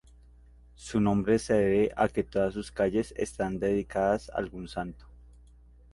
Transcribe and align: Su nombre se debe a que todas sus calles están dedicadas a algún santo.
Su 0.73 0.99
nombre 0.99 1.37
se 1.37 1.53
debe 1.53 1.91
a 1.95 2.07
que 2.09 2.23
todas 2.23 2.55
sus 2.55 2.71
calles 2.71 3.13
están 3.17 3.59
dedicadas 3.59 4.31
a 4.31 4.37
algún 4.37 4.67
santo. 4.67 5.05